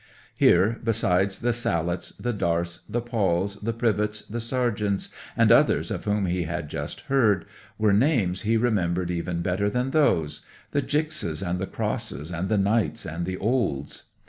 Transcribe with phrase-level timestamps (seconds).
[0.35, 6.05] Here, besides the Sallets, the Darths, the Pawles, the Privetts, the Sargents, and others of
[6.05, 7.45] whom he had just heard,
[7.77, 10.41] were names he remembered even better than those:
[10.71, 14.05] the Jickses, and the Crosses, and the Knights, and the Olds.